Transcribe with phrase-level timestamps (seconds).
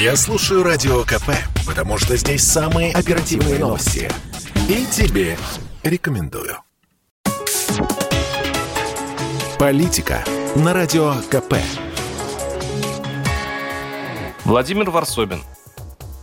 [0.00, 1.32] Я слушаю Радио КП,
[1.66, 4.10] потому что здесь самые оперативные новости.
[4.66, 5.36] И тебе
[5.82, 6.56] рекомендую.
[9.58, 10.24] Политика
[10.56, 11.56] на Радио КП.
[14.46, 15.42] Владимир Варсобин.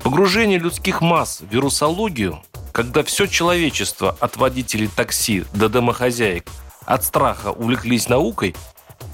[0.04, 2.42] Погружение людских масс в вирусологию,
[2.72, 6.50] когда все человечество от водителей такси до домохозяек
[6.88, 8.56] от страха увлеклись наукой,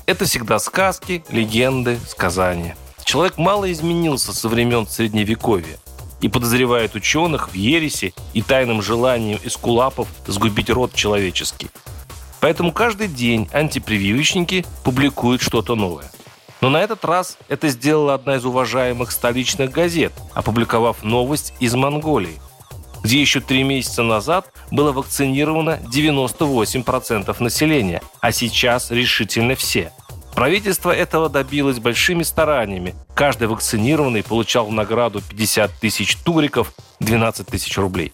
[0.05, 2.77] это всегда сказки, легенды, сказания.
[3.03, 5.77] Человек мало изменился со времен Средневековья
[6.21, 11.67] и подозревает ученых в ересе и тайном желании эскулапов сгубить род человеческий.
[12.39, 16.09] Поэтому каждый день антипрививочники публикуют что-то новое.
[16.61, 22.39] Но на этот раз это сделала одна из уважаемых столичных газет, опубликовав новость из Монголии,
[23.03, 29.91] где еще три месяца назад было вакцинировано 98% населения, а сейчас решительно все–
[30.35, 32.95] Правительство этого добилось большими стараниями.
[33.13, 38.13] Каждый вакцинированный получал в награду 50 тысяч туриков, 12 тысяч рублей.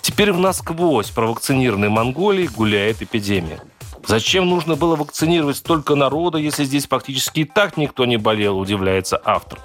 [0.00, 3.60] Теперь в насквозь провакцинированной Монголии гуляет эпидемия.
[4.06, 9.20] Зачем нужно было вакцинировать столько народа, если здесь практически и так никто не болел, удивляется
[9.22, 9.58] автор.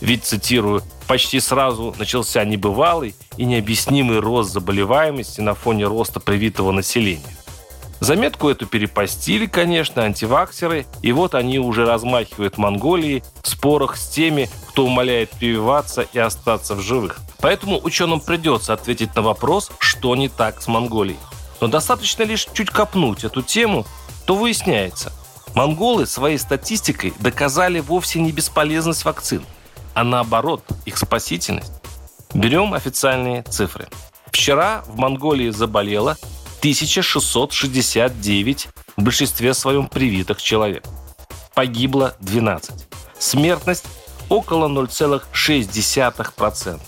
[0.00, 7.36] Ведь, цитирую, почти сразу начался небывалый и необъяснимый рост заболеваемости на фоне роста привитого населения.
[8.00, 14.48] Заметку эту перепостили, конечно, антиваксеры, и вот они уже размахивают Монголии в спорах с теми,
[14.70, 17.18] кто умоляет прививаться и остаться в живых.
[17.40, 21.18] Поэтому ученым придется ответить на вопрос, что не так с Монголией.
[21.60, 23.84] Но достаточно лишь чуть копнуть эту тему,
[24.24, 25.12] то выясняется,
[25.54, 29.44] монголы своей статистикой доказали вовсе не бесполезность вакцин,
[29.92, 31.72] а наоборот их спасительность.
[32.32, 33.88] Берем официальные цифры.
[34.26, 36.16] Вчера в Монголии заболело
[36.60, 40.84] 1669 в большинстве своем привитых человек.
[41.54, 42.86] Погибло 12.
[43.18, 43.86] Смертность
[44.28, 46.80] около 0,6%.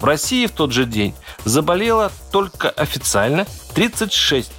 [0.00, 1.14] В России в тот же день
[1.44, 4.50] заболело только официально 36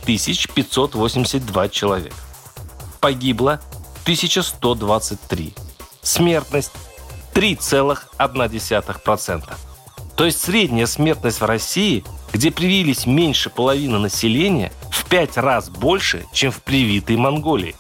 [0.53, 2.15] 582 человека.
[3.01, 3.59] Погибло
[4.03, 5.53] 1123.
[6.01, 6.71] Смертность
[7.33, 9.70] 3,1%.
[10.21, 16.27] То есть средняя смертность в России где привились меньше половины населения, в пять раз больше,
[16.31, 17.75] чем в привитой Монголии.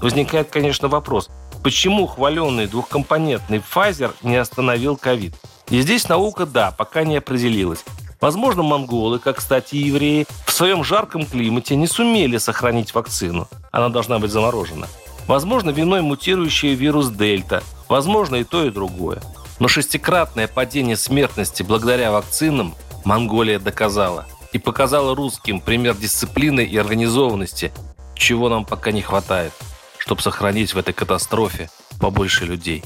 [0.00, 1.28] Возникает, конечно, вопрос,
[1.62, 5.34] почему хваленный двухкомпонентный Pfizer не остановил ковид?
[5.68, 7.84] И здесь наука, да, пока не определилась.
[8.22, 13.48] Возможно, монголы, как, кстати, и евреи, в своем жарком климате не сумели сохранить вакцину.
[13.70, 14.88] Она должна быть заморожена.
[15.26, 17.62] Возможно, виной мутирующий вирус Дельта.
[17.86, 19.20] Возможно, и то, и другое.
[19.60, 27.70] Но шестикратное падение смертности благодаря вакцинам Монголия доказала и показала русским пример дисциплины и организованности,
[28.14, 29.52] чего нам пока не хватает,
[29.98, 32.82] чтобы сохранить в этой катастрофе побольше людей.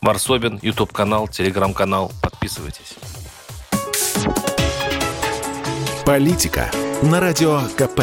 [0.00, 2.10] Варсобин, YouTube-канал, Телеграм-канал.
[2.20, 2.96] Подписывайтесь.
[6.04, 6.70] Политика
[7.02, 8.00] на Радио КП.